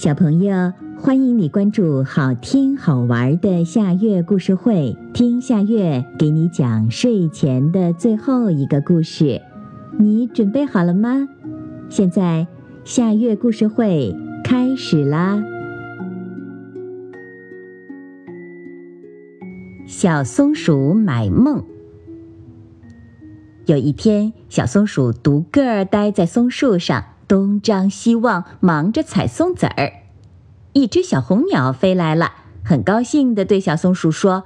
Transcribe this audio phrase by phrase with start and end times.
[0.00, 9.42] 小朋友，欢迎你关注好听好玩的夏月故事会，听夏月给你讲睡前的最后一个故事。
[9.98, 11.28] 你准备好了吗？
[11.90, 12.46] 现在
[12.82, 15.44] 夏月故事会开始啦！
[19.86, 21.62] 小松鼠买梦。
[23.66, 27.04] 有一天，小松鼠独个儿待在松树上。
[27.30, 29.92] 东张西望，忙着采松子儿。
[30.72, 32.32] 一只小红鸟飞来了，
[32.64, 34.42] 很高兴地对小松鼠说：“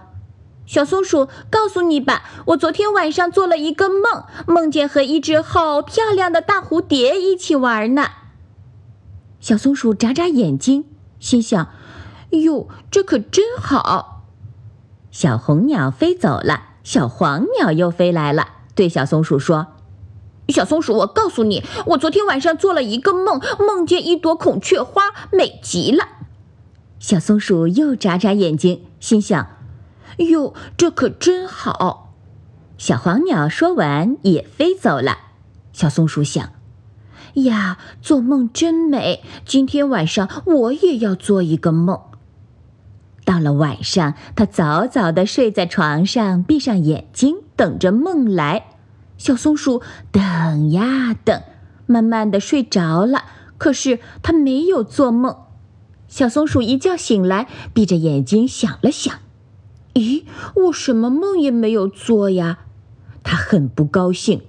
[0.68, 8.04] 小松鼠，告诉你吧，我昨天晚上做了一个梦，梦见和一只好漂亮的大蝴蝶一起玩呢。”
[9.40, 10.84] 小松鼠眨眨眼睛，
[11.18, 11.68] 心想
[12.32, 14.26] ：“哟，这可真好。”
[15.10, 19.68] 小红鸟飞走了，小黄鸟又飞来了，对小松鼠说。
[20.48, 26.08] 小松鼠，我告诉你，我昨天晚上做了一个梦，梦见一朵孔雀花，美极了。
[26.98, 29.46] 小松鼠又眨眨眼睛，心想
[30.18, 32.14] ：“哟，这可真好。”
[32.76, 35.18] 小黄鸟说完也飞走了。
[35.72, 36.50] 小松鼠想
[37.44, 39.22] ：“呀，做梦真美！
[39.44, 42.00] 今天晚上我也要做一个梦。”
[43.24, 48.73] 到了晚上，它早早地睡在床上，闭上眼睛，等着梦来。
[49.16, 51.42] 小松鼠等呀等，
[51.86, 53.24] 慢慢的睡着了。
[53.56, 55.36] 可是它没有做梦。
[56.08, 59.14] 小松鼠一觉醒来，闭着眼睛想了想
[59.94, 62.58] ：“咦，我什么梦也没有做呀！”
[63.24, 64.42] 它很不高兴。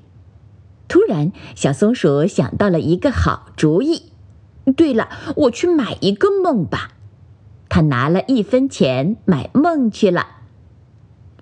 [0.87, 4.11] 突然，小松鼠想到了一个好主意。
[4.75, 6.89] 对了，我去买一个梦吧。
[7.69, 10.27] 它拿了一分钱买梦去了。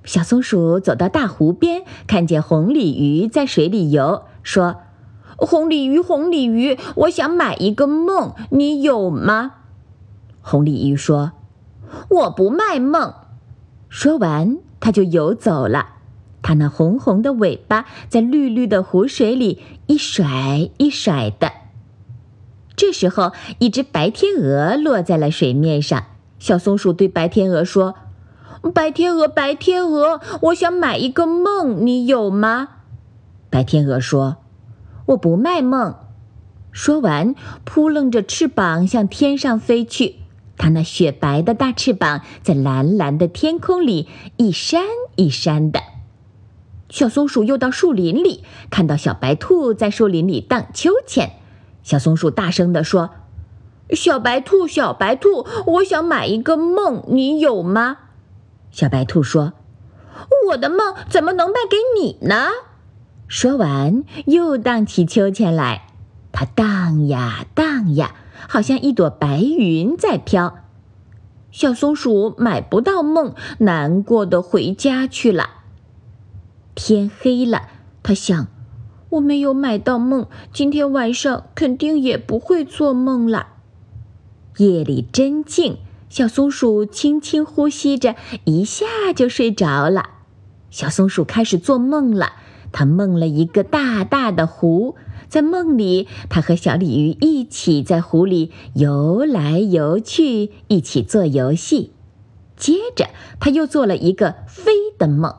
[0.06, 4.82] 小松鼠走到大湖边，看见红鲤鱼在水里游，说
[5.38, 9.54] ：“红鲤鱼，红鲤鱼，我想买一个梦，你有吗？”
[10.44, 11.32] 红鲤鱼说
[12.10, 13.14] ：“我不卖梦。”
[13.88, 15.92] 说完，它就游走了。
[16.42, 21.52] 它那红红的尾巴在绿绿的湖水里一甩一甩的。
[22.76, 26.04] 这时候，一只白天鹅落在了水面上。
[26.40, 27.96] 小松鼠对白天鹅说。
[28.72, 32.70] 白天鹅，白天鹅，我想买一个梦，你有吗？
[33.50, 34.38] 白天鹅说
[35.08, 35.96] ：“我不卖梦。”
[36.72, 37.36] 说完，
[37.66, 40.16] 扑棱着翅膀向天上飞去。
[40.58, 44.08] 它那雪白的大翅膀在蓝蓝的天空里
[44.38, 44.84] 一扇
[45.16, 45.82] 一扇的。
[46.90, 51.34] 小松鼠又到树林里，看到小白兔在树林里荡秋千。
[51.84, 53.10] 小松鼠大声地说
[53.92, 57.98] ：“小白兔，小白兔，我想买一个梦，你有吗？”
[58.74, 59.54] 小白兔说
[60.50, 62.48] ：“我的梦怎么能卖给你呢？”
[63.30, 65.88] 说完，又荡起秋千来。
[66.32, 68.16] 它荡呀荡呀，
[68.50, 70.56] 好像一朵白云在飘。
[71.52, 75.50] 小松鼠买不到梦，难过的回家去了。
[76.74, 77.68] 天黑了，
[78.02, 78.48] 它想
[79.10, 83.50] ：“我没有买到梦，今天晚上肯定也不会做梦了。”
[84.58, 85.78] 夜里真静。
[86.14, 88.14] 小松鼠轻轻呼吸着，
[88.44, 88.86] 一下
[89.16, 90.12] 就睡着了。
[90.70, 92.34] 小松鼠开始做梦了，
[92.72, 94.94] 它梦了一个大大的湖，
[95.28, 101.94] 在梦里，它和小鲤鱼一起在湖里游来游去，一起做游戏。
[102.56, 103.08] 接着，
[103.40, 105.34] 它又做了一个飞的梦，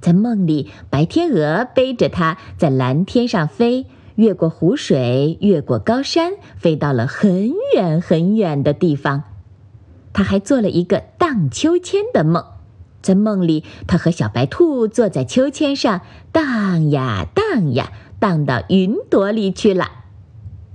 [0.00, 9.24] 在梦里，白天鹅背着它在蓝天上飞，越过湖水，越过高山，飞到了很远很远的地方。
[10.14, 12.42] 他还做了一个荡秋千的梦，
[13.02, 16.00] 在梦里，他和小白兔坐在秋千上
[16.32, 19.90] 荡呀荡呀，荡到云朵里去了。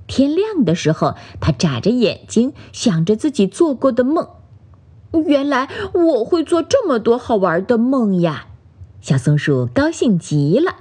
[0.06, 4.28] 天亮的时候，他眨着眼睛，想着自己做过的梦。
[5.26, 8.48] 原来我会做这么多好玩的梦呀！
[9.02, 10.76] 小松鼠高兴极了。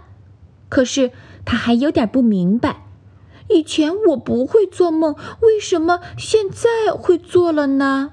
[0.69, 1.13] 可是
[1.45, 2.87] 他还有点不明白，
[3.49, 8.13] 以前我不会做梦，为什么现在会做了呢？